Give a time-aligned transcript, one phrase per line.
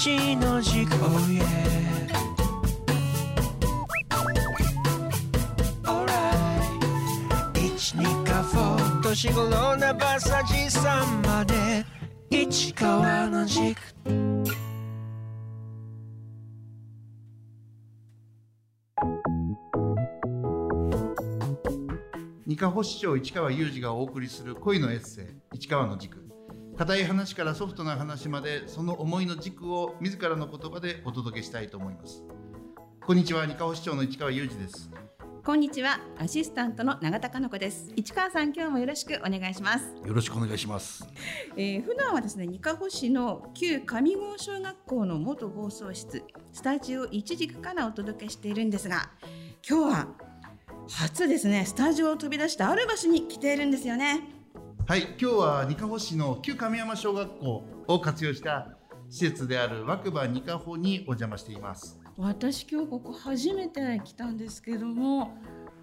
[0.00, 1.44] 一の軸 Oh yeah
[5.84, 6.16] Alright
[7.54, 11.84] 一二かフォー年頃なバサジさんまで。
[12.30, 13.76] 市川の軸。
[22.46, 25.26] 二課保市長市川裕二がお送りする恋のエッセイ。
[25.58, 26.29] 市川の軸。
[26.80, 32.24] 硬い話からソフトな話までその思いの軸を自らの言葉でお届けしたいと思います
[33.04, 34.90] こんにちは二課保市長の市川裕二です
[35.44, 37.90] こんにちは、アシスタントの永田香子です。
[37.96, 39.86] 市川さん、今日もよろしくお願いします。
[40.06, 41.06] よろしくお願いします
[41.56, 49.10] えー普段はですね、二カ保市の旧上郷小学校の元放送室、スタジオ一軸からお届けしているんですが、
[49.68, 50.08] 今日は
[50.90, 54.39] 初ですね、スタジオを飛び出したある場所に来ているんですよね。
[54.90, 58.76] はい今日は二課保市の旧亀山小学校を活用した
[59.08, 62.00] 施設である若葉二課保にお邪魔しています。
[62.16, 65.30] 私今日ここ初めて来たんですけども、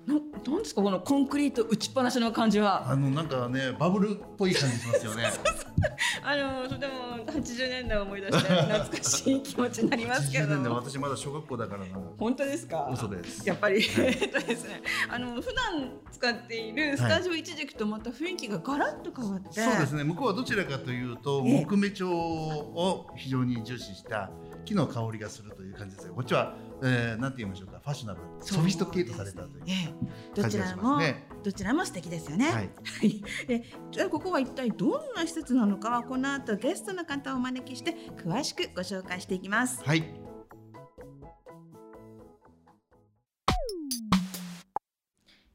[0.07, 2.89] ななんですかこのコンクリート打ちっぱなしの感じは？
[2.89, 5.25] あのなんかねバブルっぽい感じしますよね。
[6.23, 6.93] あのとても
[7.25, 10.75] 80年代を思い出して懐かしい気持ちになりますけ80年でど。
[10.75, 11.99] 私まだ小学校だからな。
[12.17, 12.89] 本当ですか？
[12.91, 13.47] 嘘です。
[13.47, 19.59] やっぱり、えっとですね、あの普段使っているスタジオ一軸とまた雰囲気がガラッと変わって。
[19.61, 20.03] そうですね。
[20.05, 21.65] 向こうはどちらかというとええ。
[21.65, 24.31] 木目調を非常に重視した
[24.65, 30.41] 木の香りがするという感じですがこっちは、えー、なんて言いましょうかファッショナブルソフィストケートされたというええ。
[30.41, 30.99] どちらも、
[31.43, 32.45] どちらも素敵ですよね。
[32.45, 32.53] はい。
[32.53, 32.61] は
[33.05, 33.23] い。
[33.47, 39.83] で、じゃあここは一体どんな施設なのかはこの後ゲストの方をお招きして詳しくご紹介していきます。
[39.83, 40.03] はい。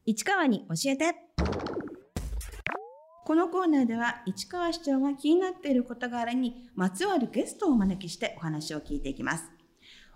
[0.05, 1.15] 市川に教えて。
[3.25, 9.52] このコーナーでは市川市長が気になっている事柄にまつわるゲストをお招きしてお話を聞いていきます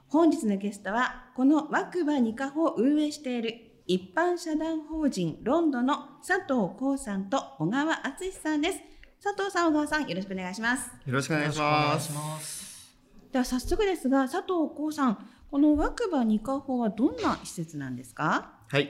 [0.10, 3.56] 本日のゲストはこの若葉二課を運営している
[3.86, 8.80] 一般社団法人ロンドの佐藤光さんと小川敦さんです
[9.22, 12.96] 佐藤さん小川さんよろしくお願いしますよろしくお願いします。
[13.34, 18.52] では早速ですが佐藤光さんこの若葉二課法はどんな施設なんですか？
[18.70, 18.90] はい。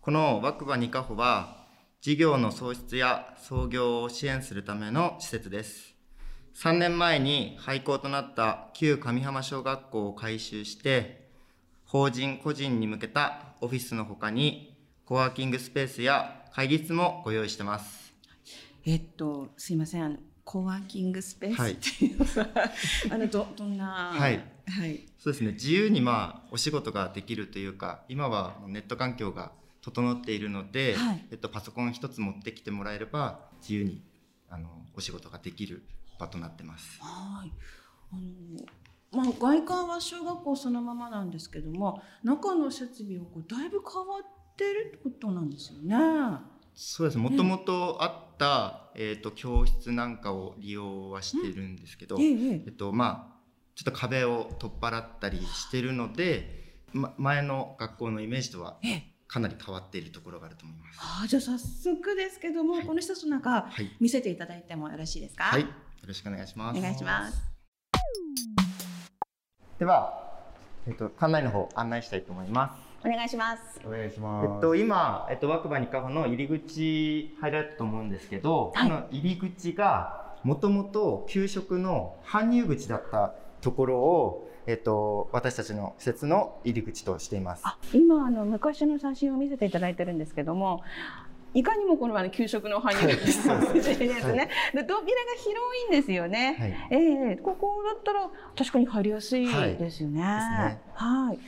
[0.00, 1.66] この若葉二課穂は、
[2.00, 5.95] 事業の創出や創業を支援するための施設です。
[6.56, 11.28] 3年前に廃校となった旧上浜小学校を改修して、
[11.84, 14.74] 法人個人に向けたオフィスの他に、
[15.04, 18.14] コワーキングスペースや会議室もご用意してます。
[18.86, 22.72] えっと、すいません、あの、コワーキングスペースはいっていうのは、
[23.10, 24.12] あの、ど、どんな？
[24.14, 24.42] はい。
[24.66, 25.02] はい。
[25.18, 25.52] そうですね。
[25.52, 29.52] 自由にまあ、お仕事ができるというか、今はネット環境が
[29.82, 34.00] 整っているので、はいえっと、パソコン一つ持ってきてもらえれば、自由に、
[34.48, 35.82] あの、お仕事ができる
[36.18, 36.98] 場となってます。
[37.00, 37.52] はい。
[38.12, 45.96] あの、まあ、外観は小学校そのままなんですけども、中の設備をこうだいぶ変わってるってことなんですよね。
[46.74, 47.22] そうですね。
[47.22, 53.36] もともとあった、えっと、教室なんかを利用はしているんですけど、えええええっと、まあ、
[53.74, 59.12] ちょっと壁を取っ払ったりしてるので、ま、前の学校のイメージとはええ。
[59.28, 60.98] かなり変わっているところがあると思います。
[61.00, 63.90] ああ、じゃあ早速ですけども、この施設の中、はい。
[64.00, 65.44] 見せていただいてもよろしいですか？
[65.44, 65.66] はい。
[66.02, 66.78] よろしくお願いします。
[66.78, 67.42] お願いします。
[69.78, 70.26] では、
[70.86, 73.06] えっと、館内の方案内したいと思います。
[73.06, 73.80] お願いします。
[73.84, 87.62] お願いしえます、っと、今、えっと、若葉にカフェの入り口入られたと思うんですけど、はいこの入り口が、もともと給食の搬入口だったところを、えっと、私たちの施設の入り口としています。
[87.64, 90.82] あ今あの昔の写真を見せていただいてるんですけども
[91.54, 94.90] いかにもこのあの給食の搬入口の ですね、はいで扉が
[95.38, 96.76] 広いんですよね、はい。
[96.90, 100.20] ええここだったら確かに入りやすいはいですよね。
[100.20, 101.38] ねはい。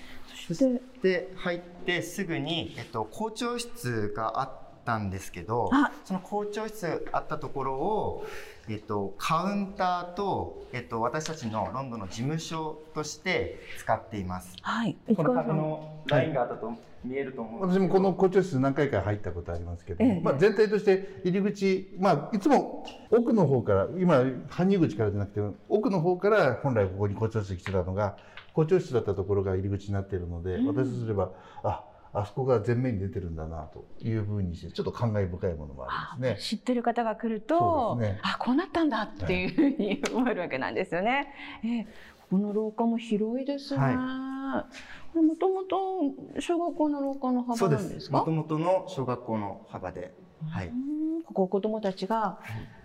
[0.46, 8.26] そそして入ってすぐに、えっと、校長室があったんですけどあ、その校長室あったところを、
[8.70, 14.56] えっと、カウンターと、えっと、私たちのロンドンの事務所として使っています。
[14.62, 14.96] はい。
[15.14, 16.72] この壁のラインがあったと
[17.04, 17.84] 見えると思うんですけど。
[17.84, 20.02] 私もこの校長室何回か入ったことありますけど。
[20.02, 20.20] も、ええ。
[20.22, 24.14] まあ、全体として入り口、まあ、いつも奥の方から今
[24.48, 28.16] 搬入口からじゃなくて奥の方から本来ここに校長室来てたのが
[28.54, 30.66] 校長室だったところが入り口になっているので、うん。
[30.68, 31.32] 私とすれば
[31.62, 36.40] ああそこが前面に出てるんだなというふうにしてちょっと感慨深いものもありますね。
[36.40, 41.34] 知ってる方が来ると、ねあこうなったんだっていうふうに思えるわけなんですよね。
[41.64, 41.86] ええ
[42.30, 43.80] この廊下も広いですね。
[43.80, 44.66] は
[45.14, 48.18] これもともと小学校の廊下の幅なんですすか。
[48.18, 50.12] もともとの小学校の幅で
[50.48, 50.88] はいうん
[51.28, 52.38] ここ子供たちが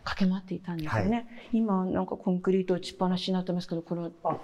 [0.04, 1.48] 駆け回っていたんですよね。
[1.54, 4.36] 今なんかコンクリート打ちっぱなしになってますけど、これあ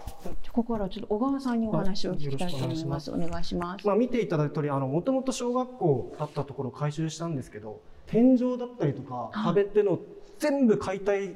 [0.54, 3.12] ここからちょっと小川さんにお話を聞きたいと思います。
[3.12, 3.86] お願いします。
[3.86, 10.00] まあ、見ていただいた通りあのもともと小学校だったところを改修したんですけど天井だったりとかはい壁っていうのを
[10.38, 11.36] 全部解体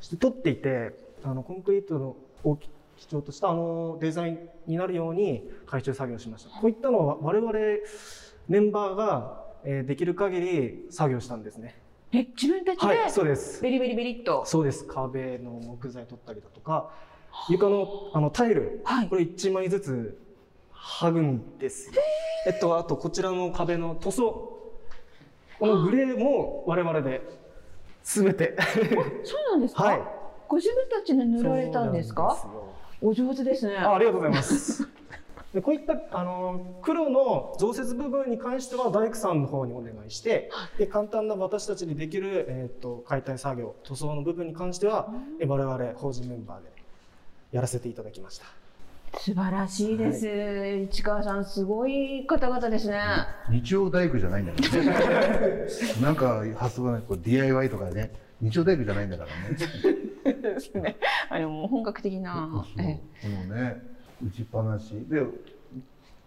[0.00, 0.90] して取っていて
[1.22, 7.52] あのコンクリートの大き基調としたあのデザインになるように改修作業しましたこういったのは我々
[8.48, 11.80] メンバーが、えーできる限り作業したんですね
[12.12, 14.44] え、自分たちではいそうですベリベリベリっと？
[14.44, 16.90] そうです壁の木材取ったりだとか
[17.48, 20.18] 床のあのタイルはいこれ1枚ずつ
[20.74, 21.90] 剥ぐんです。
[22.46, 24.58] えっと、あとこちらの壁の塗装。
[25.60, 27.22] このグレーも我々で
[28.02, 28.56] 全て。
[29.22, 29.84] そうなんですか？
[29.84, 30.02] はい。
[30.48, 32.44] ご自分たちで塗られたんですか？
[33.00, 33.76] お上手ですね。
[33.76, 34.88] あありがとうございます。
[35.54, 46.70] でこういったあの黒の増設部分に関しては大工さんの方にお願いしてで簡単な私たちにできる、えー、と解体作業塗装の部分に関してはえ我々法人メンバーで
[47.52, 48.46] やらせていただきました。
[49.18, 50.26] 素晴らしいです。
[50.90, 52.98] 市川さん、すごい方々です ね。
[53.50, 55.66] 日曜大工じゃないんだからね
[56.00, 58.10] なんか発想がないこう DIY とかね
[58.40, 59.26] 日曜大工じゃないんだか
[60.24, 60.96] らねですね。
[61.28, 62.66] あのもう本格的な。
[62.78, 62.82] え
[63.28, 63.91] もうね
[64.24, 64.90] 打ちっぱなし。
[65.08, 65.20] で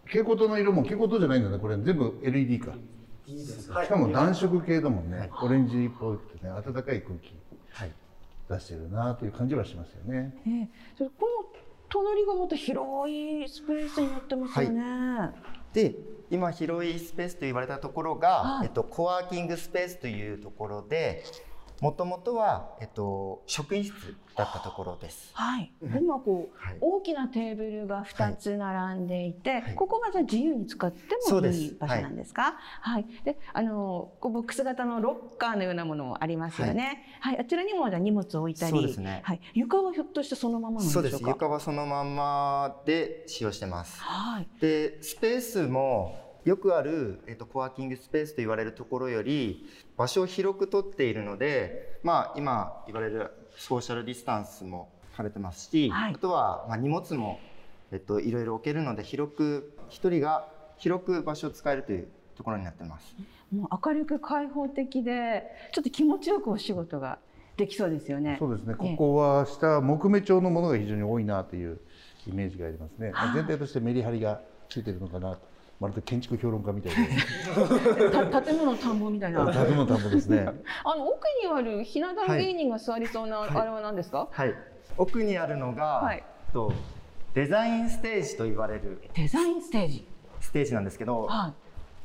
[0.06, 1.58] 蛍光灯の色も蛍光灯じゃないんだね。
[1.58, 2.74] これ全部 LED か。
[3.28, 7.34] しかも暖色系だもんね、オレンジっぽくてね暖かい空気
[7.72, 7.92] はい。
[8.48, 10.36] 出してるなという感じはしますよね。
[10.46, 10.70] ええ。
[10.96, 11.60] それこの
[11.90, 15.32] 隣がまた広いスペースになってますよね。
[15.74, 15.96] で
[16.30, 18.68] 今広いスペースと言われたところが、はい。
[18.68, 21.24] えっと、コワーキングスペースというところで
[21.82, 23.94] もともとは、えっと、職員室
[24.36, 25.32] だったところです。
[25.34, 25.72] はい。
[25.82, 30.98] 今こう、はい大きなテーブルが2つ並んでいて、はいここがじゃあ自由に使って
[31.32, 32.56] もいい場所なんですか？
[32.82, 33.06] はい。
[33.24, 37.04] で、あのこうボックス型のロッカーのようなものもありますよね。
[37.22, 37.40] はい。
[37.40, 39.42] あちらにもじゃあ荷物を置いたり、そうですねはい。
[39.54, 41.10] 床はひょっとしてそのままなんでしょうか？
[41.10, 44.02] そうです床はそのまんまで使用してます。
[44.02, 44.48] はい。
[44.60, 56.14] でスペースもよくある、えっと、コワーキングスペースと言われるところより場所を広く取っているので、まあ、今言われるソーシャルディスタンスもされてますし、はい。
[56.14, 57.40] あとは、まあ、荷物も、
[57.92, 60.48] えっと、いろいろ置けるので広く一人が
[60.78, 62.08] 広く場所を使えるという
[62.38, 63.16] ところになってます。
[63.52, 65.44] もう明るく開放的で、
[65.74, 67.18] ちょっと気持ちよくお仕事が
[67.58, 68.36] できそうですよね。
[68.38, 68.76] そうですね。
[68.80, 68.90] ええ。
[68.92, 71.80] ここは下木目調のものが非常に多いなという
[72.28, 73.10] イメージがありますね。
[73.14, 79.46] はい全体としてメリハリがついてるのかなとまるで建築評論家みたいで た建物の田んぼみたいな。
[79.52, 80.48] 建物田んぼですね
[80.86, 84.28] あの奥にあるひな壇芸人が座りそうな、はいあれは何ですか？
[84.32, 84.54] はい、
[84.98, 86.24] 奥にあるのが、はい
[86.54, 86.72] と
[87.34, 90.08] デザインステージと言われるデザインステージ。
[90.40, 91.54] ステージなんですけど、はい。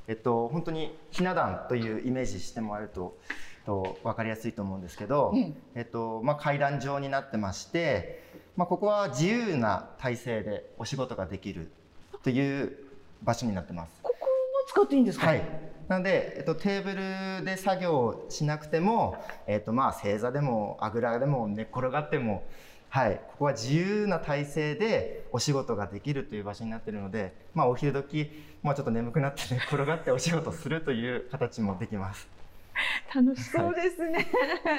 [0.08, 3.16] えっと、本当にひな壇というイメージしてもらえると
[3.64, 8.25] と分かりやすいと思うんですけど、ええっとまあ、階段状になってまして、
[8.56, 11.70] まあ、ここは自由な体勢でお仕事ができる
[12.25, 12.76] という
[13.22, 13.93] 場所になってます。
[14.02, 14.31] ここも
[14.69, 15.26] 使っていいんですか？
[15.26, 15.43] はい、
[15.88, 22.44] なので、えっと、テーブルで作業しなくても、えっと、まあ正座でもあぐらでも寝っ転がっても、
[22.88, 28.31] はい、ここは自由な体勢でお仕事ができるという場所になっているので、まあ、お昼時、
[28.62, 32.28] まあ、ちょっと眠くなって 寝っ転がってお仕事するという形もできます。
[33.14, 34.26] 楽しそうですね。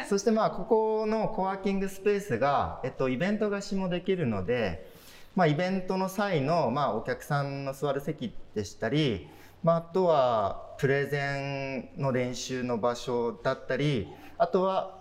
[0.09, 4.90] そしてまあここのコワーキングスペースが、えっと、イベント貸しもできるので、
[5.35, 9.27] まあ、イベントの際の、まあ、お客さんの座る席でしたり、
[9.63, 14.07] まあ、あとはプレゼンの練習の場所だったり
[14.37, 14.99] あとは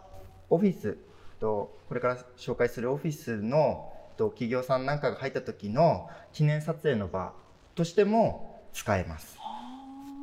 [0.49, 0.99] オフィス
[1.41, 7.33] とこれから紹介するオフィスのと企業さんなんかが入った時の記念撮影の場
[7.75, 9.39] としても使えます。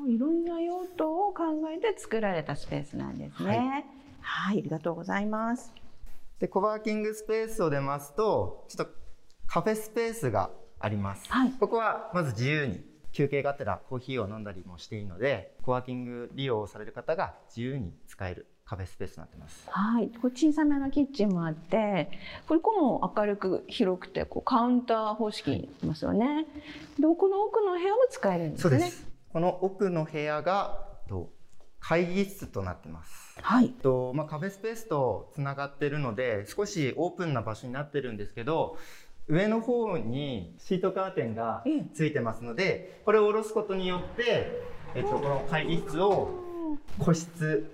[0.07, 1.43] いろんな用途を考
[1.75, 3.85] えて作られたスペースなんですね。
[4.21, 5.73] はい、ありがとうございます。
[6.39, 8.91] でコワーキングスペースを出ますとちょっと
[9.47, 11.51] カフェスペースがあります、はい。
[11.59, 19.65] ここはまず自由に休憩があったらコーヒーを飲んだりもしていいのでコワーキング利用をされる方が自由に使えるカフェスペースになってます。
[19.69, 22.09] はい、これ小さめのキッチンもあって、
[22.49, 26.45] これここも明るく広くてこうカウンター方式になってますよね。
[26.99, 28.69] で、この奥の部屋も使えるんですね。
[28.69, 29.07] そうです。
[29.31, 31.31] この奥の部屋がと
[31.79, 33.39] 会議室となってます。
[33.41, 33.69] はい。
[33.69, 38.77] と、まあ、カフェスペースとつながってるので少しオープンな場所になってるんですけど
[39.27, 44.61] 上の方にシートカーテンがええついてますのでこれを下ろすことによって、
[44.95, 46.29] えっと、この会議室を
[46.99, 47.69] 個室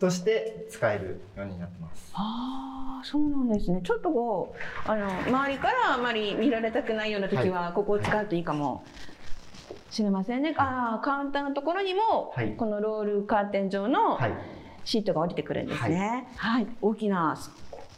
[0.00, 2.12] として使えるようになってます。
[2.14, 3.80] ああ、そうなんですね。
[3.82, 4.54] ちょっとこ
[4.86, 8.84] うあの周りからあまり見られたくないような時は、ここを使うといいかも
[9.90, 10.54] すみませんね。
[10.56, 14.32] ああ、カウンターのところにも、はいこのロールカーテン状のはい。
[14.86, 16.28] シートが降りてくるんですね。
[16.36, 17.38] はい、大きな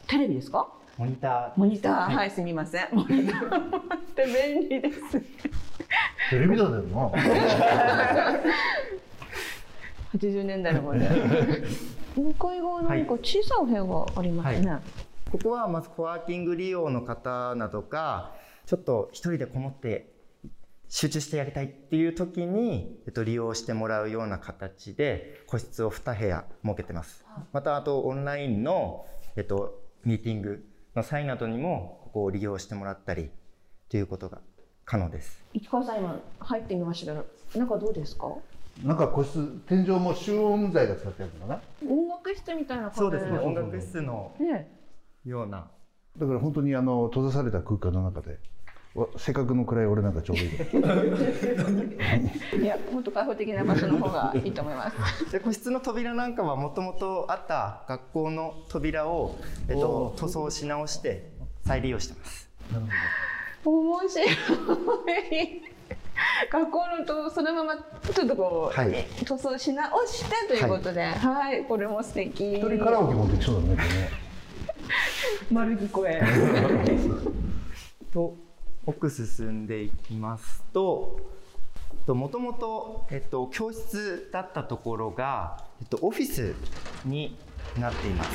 [0.06, 0.68] テレビですか？
[0.98, 1.52] モニター。
[1.56, 2.88] モニター、はい、はいすみません。
[2.92, 5.20] モニターって便利です。
[6.30, 7.10] テレビだよな
[10.14, 11.08] 80年代のもので。
[12.16, 14.78] 向かい側に何か小さいお部屋がありますね。
[15.30, 18.32] ここはまずコワーキング利用の方などが
[18.64, 20.14] ちょっと一人でこもって
[20.88, 27.26] 集中してやりたいっていう時に、えっと、利用してもらうような形で個室を2部屋設けてます。
[27.52, 29.04] またあとオンラインの、
[29.36, 30.64] えっと、ミーティング
[30.96, 33.30] の際などにもここを利用してもらったり
[33.90, 34.40] ということが
[34.86, 35.44] 可能です。
[35.52, 37.18] 市川さん今入ってみましたけ
[37.58, 38.28] ど、中どうですか？
[38.82, 41.60] なんか個室天井も集音材が使ってあるのかな？
[41.90, 44.70] 音楽室みたいな感じそうですね音楽室のね。
[45.24, 45.68] ような
[46.18, 48.38] だから本当にあの閉ざされた空間の中で
[48.96, 50.50] わせっかくのくらい俺なんかちょうどいい
[52.64, 54.96] いや、もっと開放的な場所の方がいいと思います。
[55.30, 59.36] で個室の扉なんかはもともとあった学校の扉を、
[59.68, 61.30] えっと、塗装し直して
[61.66, 62.48] 再利用してます。
[62.72, 62.86] なる
[63.64, 64.28] ほ面白い。
[66.50, 72.58] 学校のとそのままちょっとこう、はいね塗装し直してということで、はい、これも素敵。
[72.60, 74.26] ど一人カラオケもできそうだねこれね
[75.50, 76.22] 丸聞こえ。
[78.12, 78.45] と
[78.86, 81.18] 奥進んでいきますと
[82.06, 86.54] もともと、えっと、教室だったところが、えっと、オフィス
[87.04, 87.36] に
[87.80, 88.30] なっています。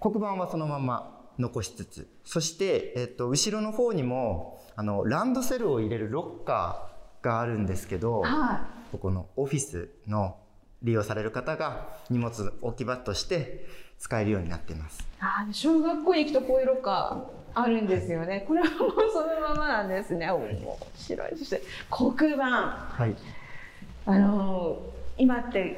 [0.00, 10.36] 黒板はそのまま残しつつそして、えっと、後ろの方にもあのランドセルを入れるロッカーがあるんですけど、はここのオフィスの
[10.82, 13.66] 利用される方が荷物置き場として
[13.98, 15.00] 使えるようになっています。
[15.00, 15.04] い。
[15.20, 18.44] あー、小学校に行くとこういうロッカーあるんですよね。
[18.46, 20.30] これはもうそのままなんですね。
[20.30, 21.30] 面白い。
[21.36, 22.44] そして黒板。
[22.44, 23.14] はい、
[24.06, 25.76] あのー今って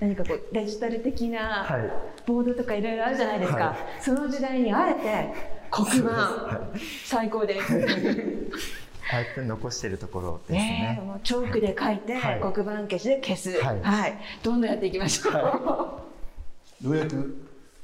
[0.00, 1.92] 何かこうデジタル的なはい
[2.26, 6.70] ボードとかいろいろあるじゃないですか、はいその時代にあえて黒板、
[7.04, 7.74] 最高です。
[9.12, 10.58] あえて残しているところですね。
[10.58, 15.34] ねえもうチョークで書いて、はい黒板消しで消す、ははいいどんどんやっていきましょう。
[16.86, 17.36] ようやく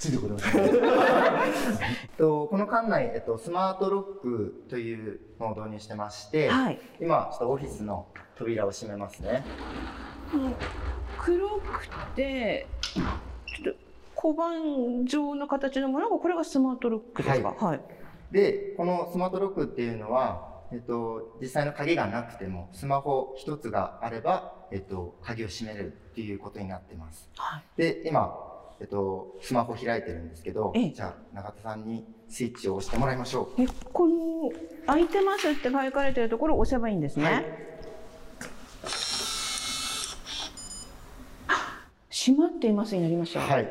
[0.03, 9.45] ついてこれました えっとこの館内、えっと、スマートロックというのを導入してまして、はい今ちょっとオフィスの扉を閉めますね。
[11.19, 13.81] 黒くてちょっと
[14.17, 17.49] 小判状の形のものがこれがスマートロックですか？
[17.51, 17.81] はいはい。
[18.33, 27.29] でこのスマートロックっていうのは、えっと、実際の鍵がなくてもスマホ一つがあれば、えっと、鍵を閉めれるっていうことになってます。
[27.37, 28.52] はいで今、
[28.83, 33.63] えっと、スマホ開いてるんですけどええじゃあ永田さんにスイッチを押してもらいましょう。
[33.63, 34.51] えこの
[34.87, 37.25] 開いてますって書かれてるところを押せばいいんですね。
[37.25, 37.45] はい
[42.11, 43.41] 閉まっていますになりました。
[43.41, 43.69] はい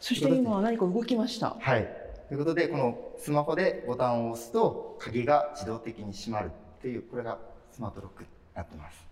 [0.00, 1.56] そして今何か動きました。
[1.58, 1.88] はい。
[2.28, 7.38] ということで、このスマホでボタンを押すと、鍵が自動的に閉まるっていう、これが
[7.72, 9.04] スマートロックになってます。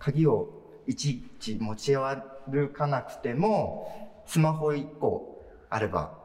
[0.00, 0.48] 鍵を
[0.90, 6.18] いちいち持ち歩かなくても、スマホ1個あれば、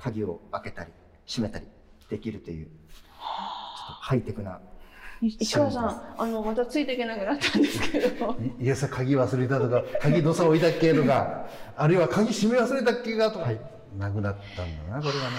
[0.00, 0.92] 鍵を開けたり、
[1.26, 1.66] 閉めたり
[2.08, 2.72] できるという、ちょっ
[3.86, 4.60] とハイテクな。
[5.20, 8.34] 石川さん、あのまたついていけなくなったんですけど。
[8.58, 11.46] いやさ鍵忘れたとか鍵どうさ置いたっけとか
[11.76, 13.50] あるいは鍵閉め忘れたっけがとか、
[13.98, 15.30] なくなったんだなこれは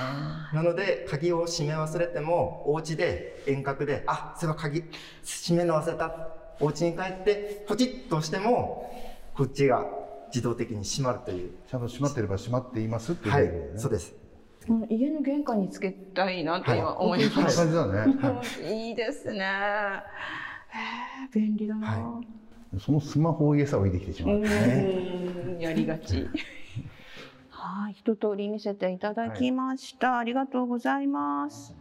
[0.54, 4.84] ななので、鍵を閉め忘れても、お家で遠隔で、あ、そういえば鍵
[5.24, 6.39] 閉めるの忘れた。
[6.60, 8.92] お家に帰って、ポチッと押しても、
[9.34, 9.86] こっちが
[10.28, 11.52] 自動的に閉まるという。
[11.70, 14.16] ちゃんと閉まってれば閉まっていますっていうはいそうです。
[14.90, 17.66] 家の玄関につけたいなと今思いました。
[17.66, 19.50] 感じだねいいですね。
[21.34, 21.88] 便利だな。
[21.88, 22.22] は
[22.80, 26.28] そのスマホを家さ置いてきてしまううねやりがち。
[27.50, 30.18] はい、一通り見せていただきました。
[30.20, 31.76] ありがとうございます。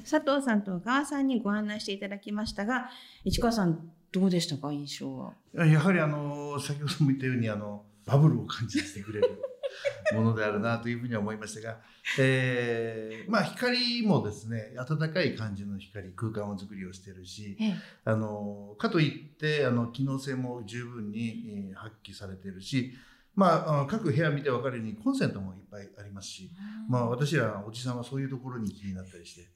[0.00, 2.88] 佐藤さんと小川さんにご案内していただきましたが、
[3.24, 4.72] 市川さんどうでしたか？
[4.72, 5.32] 印象は。
[5.54, 9.28] やはりあの先ほども言ったようにあのバブルを感じさせてくれる
[10.14, 11.78] ものであるなというふうには思いましたが、
[12.18, 17.74] えーまあ光もですね暖かい感じの光空間を作りをしてるしええ。
[18.04, 22.92] あのかといってあの機能性も十分にえー発揮されてるし、
[23.34, 26.50] まあ、各部屋見て分かるようにコンセントもいっぱいありますし、
[26.88, 29.48] まあ、私らおじさんはそういうところに気になったりして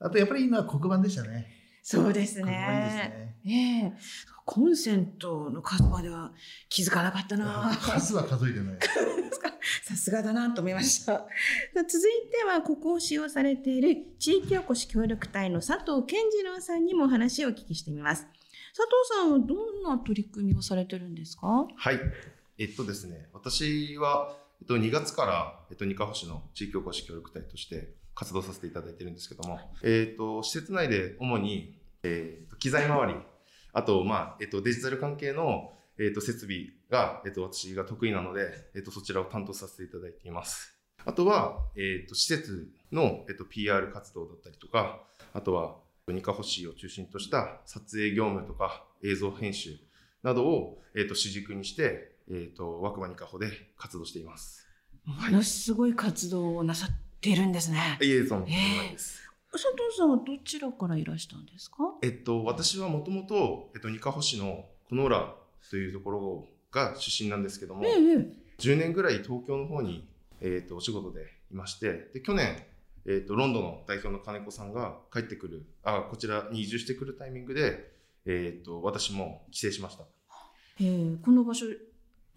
[0.00, 1.46] あとやっぱりいいのは黒板でしたね。
[1.82, 3.34] そうですすごいですね。
[3.44, 3.82] ね。
[3.84, 3.92] ええ
[4.44, 6.32] コンセントの数までは
[6.70, 7.70] 気づかなかったな。
[7.78, 8.78] 数は数えてない。
[9.84, 11.26] さすがだなと思いました。
[11.74, 18.22] 続いては、ここを使用されている地域おこし協力隊の佐藤健次郎さんにもお話をお聞きしてみます。
[18.74, 21.66] 佐藤さんはどんな取り組みをされてるんですか？
[21.76, 22.00] はい。
[22.58, 33.16] えっとですね、私は、えっと、2月から、えっと、二カ保市の地域おこし協力隊として活動させていただいてるんですけども、えっと、施設内で主に、えっと、機材周り、
[33.72, 35.70] あと、まあ、えっと、デジタル関係の、
[36.00, 40.76] えっと、設備が、えっと、私が得意なので、えっと、そちらを担当させていただいています。
[41.04, 45.00] あとは、えっと、施設の、えっと、PR 活動だったりとか、
[45.32, 45.76] あとは、
[46.12, 49.76] 二カ保市を中心とした撮影業務とか映像編集
[50.24, 54.66] などを、えー、と主軸にして、えー、と若葉二カ保で活動しています。
[55.04, 57.98] ものすごい活動をなさっているんですね。
[58.00, 58.46] いえ、そない
[58.92, 59.22] です。
[59.50, 61.76] 佐藤さんはどちらからいらしたんですか？
[62.02, 65.34] えっと、私はもともと、えっと、二カ保市のこの浦
[65.70, 67.94] というところが出身なんですけども、ええ
[68.58, 70.06] 10年ぐらい東京の方に、
[70.40, 72.62] えー、とお仕事でいまして、で去年、
[73.06, 77.92] えー、とロンドンの代表の金子さんが帰ってくる、あこちらに移住してくるタイミングで、
[78.26, 80.04] えー、と私も帰省しました。
[80.80, 81.66] ええこの場所、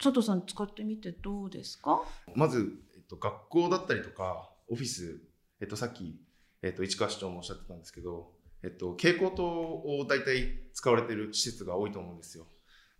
[0.01, 2.03] 佐藤さん使ってみてどうですか？
[2.35, 5.21] まず、えっと、学校だったりとか、オフィス、
[5.59, 6.15] えっと、さっき、
[6.61, 8.31] えっと、市川市長もおっしゃってたんですけど、
[8.63, 12.47] えっと、蛍光灯を大体使われている施設が多いと思うんですよ。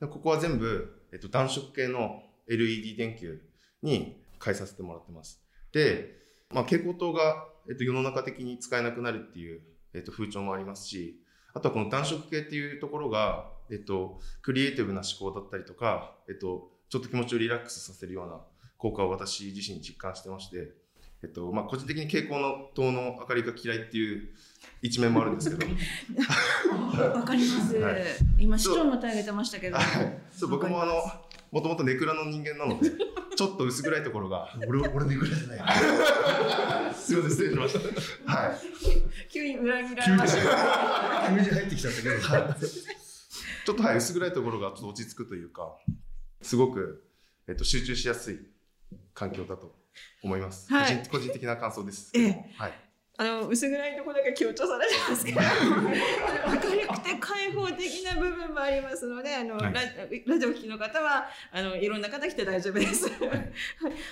[0.02, 3.42] ここは全部、えっと、暖色系の LED 電球
[3.82, 5.42] に変えさせてもらってます。
[5.72, 6.18] で、
[6.50, 9.62] まあ、蛍光灯が、えっと、世の中的に使えなくなるっていう、
[9.94, 11.24] えっと、風潮もありますし、
[11.54, 18.42] あとはこの暖色系っていうところが、えっと、クリエイティブな思考だったりとか、えっと、ちょっと気持ちをリラックスさせるような
[18.78, 20.81] 効果を私自身実感してまして、
[21.24, 24.30] えっとまあ、個人的に蛍光の灯の明かりが嫌いっていう
[24.82, 25.72] 一面もあるんですけど
[26.98, 27.76] わかります。
[27.78, 28.04] はい
[28.40, 29.78] 今、市長も手挙げてましたけど。
[30.32, 30.94] そう僕もあの
[31.52, 32.90] もともとネクラの人間なので
[33.36, 36.94] ちょっと薄暗いところが俺俺ねぐらいじゃない。
[36.96, 37.74] すいません失礼しまし
[38.26, 38.58] たはい
[39.30, 41.28] 急に裏切られました。
[41.30, 42.16] 急に入ってきちゃったけど。
[43.64, 45.78] ちょっとはい薄暗いところがちょっと落ち着くというか
[46.42, 47.04] すごく、
[47.48, 48.40] えっと、集中しやすい
[49.14, 49.81] 環境だと
[50.24, 50.98] 思います、はい。
[50.98, 52.12] 個人個人的な感想です。
[52.14, 52.52] ええ。
[52.58, 52.74] はい。
[53.18, 55.40] あの薄暗いところだけ強調されてますけど。
[55.42, 59.74] 明るくて開放的な部分もありますのであの、はい。
[59.74, 59.82] ラ
[60.26, 63.08] ラジオを聞きの方はあのいろんな方来て大丈夫です。
[63.10, 63.52] はい、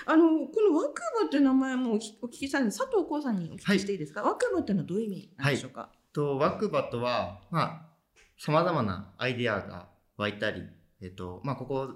[0.05, 7.89] あのこの若葉って名前もお聞お聞きしたんです佐藤光さんにお聞きしていいですか、若葉ってのはどういう意味なんでしょうか、と枠場とはまあ
[8.37, 10.63] さまざまなアイデアが湧いたり、
[11.01, 11.89] えっとまあ、ここ、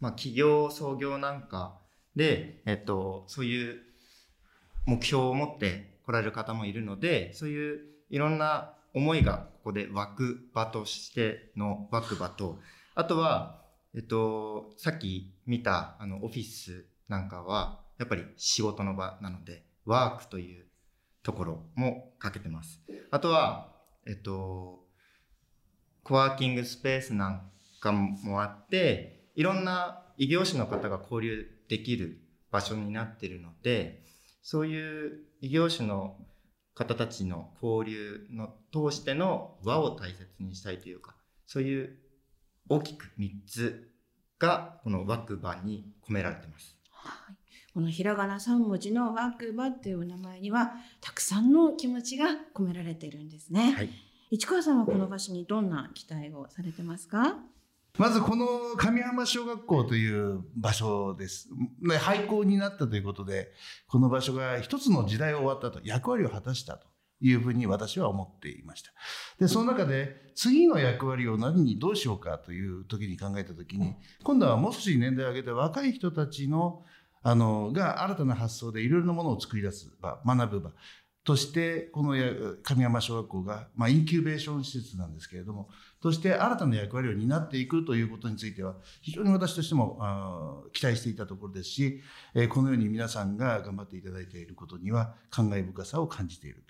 [0.00, 1.78] まあ、企業創業なんか
[2.16, 3.80] で、えっと、そういう
[4.86, 12.58] 目標を持って来られる方もいるのでそういういろんな思いがここで湧く場としての枠場と
[12.94, 13.62] あとは、
[13.94, 20.66] えっと、さっき見たあのオフィスなんかはやっぱり仕事の場なのでワークという
[21.22, 22.80] ところもかけてます。
[23.10, 23.72] あとは、
[24.06, 24.84] えっと、
[26.02, 34.02] コワーキングスペースなんかもあって、いろんな異業種の方が交流できる場所になっているので、
[34.42, 36.18] そういう異業種の
[36.74, 41.14] 方たちの交流の通しての輪を大切にしたいというか、
[41.46, 41.96] そういう
[42.68, 43.88] 大きく3つ
[44.38, 46.76] がこの枠場に込められてます。
[47.72, 53.72] このひらがな3文字の若葉っていう名前にはたくさんの気持ちが込められているんですね。
[53.72, 53.88] はい。
[54.30, 57.38] 市川さんはこの場所にどんな期待をされてますか？
[57.98, 58.46] まずこの
[58.78, 61.48] 上浜小学校という場所です。
[62.00, 63.52] 廃校になったということで、
[63.86, 66.86] この場所が一つの時代を終わったと、役割を果たしたと
[67.20, 68.92] いうふうに私は思っていました。
[69.38, 76.84] で、その中で次の役割を何にどうしようかという時に考えた時に、今度はもう少し年代を上げて若い人たちの、
[77.22, 80.72] あの、が新たな発想でいろいろなものを作り出す場、学ぶ場。
[81.24, 82.32] として、このや
[82.62, 85.68] 上山小学校が、まあ、インキュベーション施設なんですけれども、
[86.00, 92.00] として新たな役割を担っていくということについては、非常に私としても期待していたところですし、
[92.48, 96.64] このように皆さんが頑張っていただいていることには、感慨深さを感じている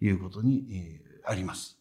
[0.00, 1.78] ということに、あります。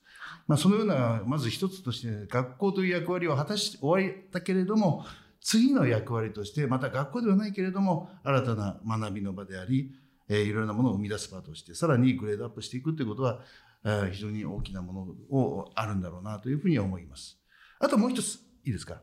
[0.48, 5.06] まあ、そのような、まず一つとして、学校という役割を果たして終わったけれども、
[5.42, 9.92] 次の役割として、また学校ではないけれども、新たな学びの場であり、
[10.30, 13.42] えーいろいろなものを生み出す場として、さらにグレードアップしていくということは、
[13.84, 17.38] えー非常に大きなものをあるんだろうなというふうには思います。
[17.80, 19.02] あともう一つ、いいですか？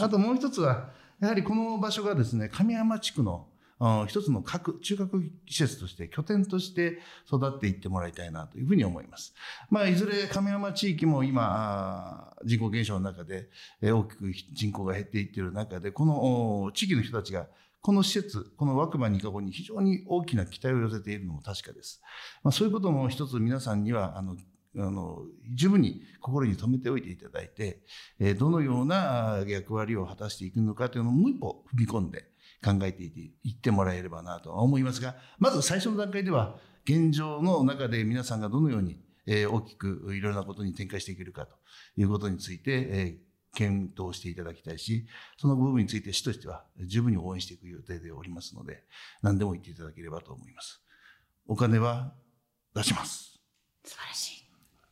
[0.00, 0.90] あともう一つは、
[1.20, 9.34] やはりこの場所がですね、上山地区のうん一つの核中核施設として拠点として育っていってもらいたいなというふうに思います。
[9.68, 13.50] まあ、いずれ亀山地域も今人口減少の中で、
[13.82, 17.48] えー大きく人口が減っていっている中でこのお地域の人たちが
[17.86, 22.02] この施設、この若葉二カゴに非常に大きな期待を寄せているのも確かです。
[22.42, 24.36] まあ、そういうことも一つ皆さんには、あの、
[24.76, 25.22] あの
[25.54, 27.84] 十分に心に留めておいていただいて、
[28.18, 32.24] えどのような役割を果たしていくのかというのをもう一歩踏み込んで
[32.60, 41.54] 考えていていってもらえればなとは思いますが、まず最初の段階では、現状の中で皆さんがどのように、え大きくいろいろなことに展開していけるかと
[41.96, 43.25] いうことについて、え
[43.56, 45.06] 検討していただきたいし、
[45.38, 48.84] その部分について市としては十分に応援していく予定でおりますので、
[49.22, 50.82] 何でも言っていただければと思います。
[51.46, 52.12] お金は
[52.74, 53.40] 出します。
[53.84, 54.46] 素晴らしい。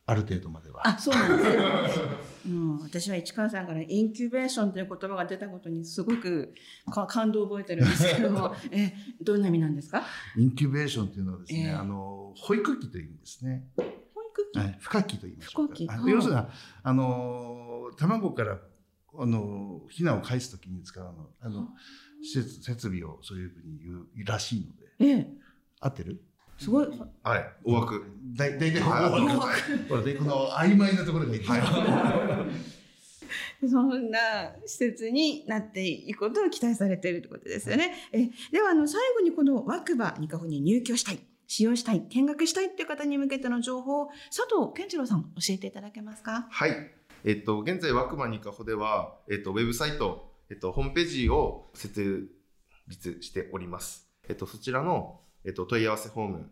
[0.06, 0.86] ある程度までは。
[0.86, 1.64] あ、そうなんですね。
[2.46, 6.54] うん、私は市川さんからインキュベーションという言葉が出たことにすごく
[6.90, 10.04] か感動を覚えてるんですけども、 え、どんな意味なんですか？
[10.36, 13.66] インキュベーションというのはですね、ええあの保育器という意味ですね。
[14.54, 15.74] はい、孵化器と言いましょうか。
[15.74, 16.40] はいあ要するに
[16.82, 18.58] あの卵から
[19.16, 21.68] あのヒナを返すときに使うのあの
[22.22, 25.28] 施設設備をそういうふうに言うらしいので、ええ、
[25.80, 26.20] 合ってる？
[26.58, 26.88] すごい。
[27.22, 28.04] はい、大枠。
[28.36, 31.56] だい大体はいほらでこの曖昧なところがいいですよ。
[33.66, 34.18] そんな
[34.66, 37.94] 施設になっていくことを期待されているということですよね。
[38.12, 41.18] えではあの最後にこの若葉ニカホに入居したい、
[41.54, 46.48] 使用したい、見学したいっていう方に向けての情報を佐藤健次郎さん教えていただけますか？
[46.50, 46.72] はい。
[47.22, 52.28] えっと、現在、ワクマニカホでは、えっと、ウェブサイト、えっと、ホームページを設
[52.88, 54.10] 立しております。
[54.28, 56.50] えっと、そちらの、えっと、問い合わせフォーム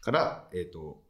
[0.00, 1.04] から、えっと、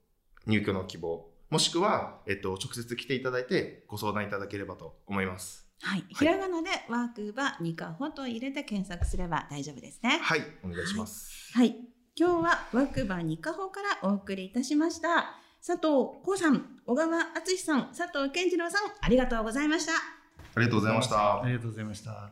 [0.47, 5.67] 入居の希望、もしくは、えっと、直接来ていただいてご相談いただければと思います。
[5.81, 10.21] はい、ひらがなでワークバニカホと入れて検索すれば大丈夫ですね。
[10.23, 11.51] はい、お願いします。
[11.55, 11.75] はい、
[12.21, 15.41] 今日はワクバニカホからお送りいたしました。
[15.67, 19.93] 佐藤光さん、小川敦さん、佐藤健次郎さん、ありがとうございました。
[19.93, 21.47] ありがとうございましたあ。
[21.47, 22.11] りがとうございました。
[22.11, 22.31] は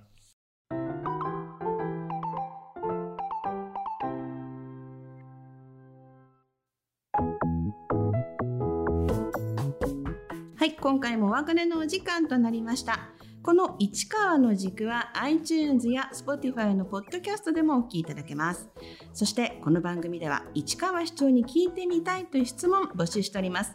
[10.66, 13.08] い、今回もお別れのお時間となりました。
[13.48, 18.68] この市川の軸は iTunes や Spotify のポッドキャストでもお聞きいただけます。
[19.14, 23.74] そしてこの番組では市川市長に聞いてみたいという質問募集しております。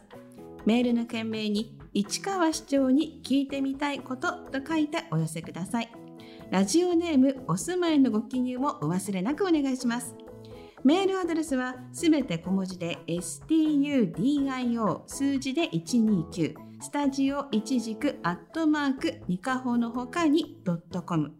[0.64, 5.90] メールの件名に市川市長に聞いてみたいことと書いてお寄せください。
[6.52, 10.14] ラジオネームお住まいのご記入もお忘れなくお願いします。
[10.84, 21.32] メールアドレスはすべて小文字で studio 数字で129スタジオ一軸アットマークニカホのほかにドットコム。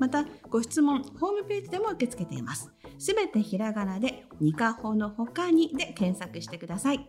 [0.00, 2.72] またご質問ホームページでも受け付けています。
[2.98, 7.08] すべてひらがなでニカホのほかにで検索してください。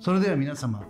[0.00, 0.84] それでは皆様、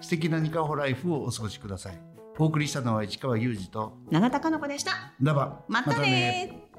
[0.00, 2.00] 素敵なニカホライフをお過ごしください。
[2.40, 4.90] お送りしたのは市川裕二と、永田かの子でした。
[5.22, 5.62] ダバ。
[5.68, 6.69] またね